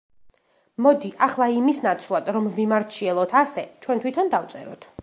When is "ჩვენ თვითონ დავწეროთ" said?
3.87-4.93